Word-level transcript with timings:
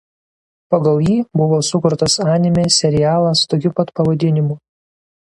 Pagal 0.75 0.97
jį 1.07 1.17
buvo 1.41 1.59
sukurtas 1.69 2.17
anime 2.39 2.65
serialas 2.79 3.47
tokiu 3.53 3.77
pat 3.81 3.97
pavadinimu. 4.01 4.61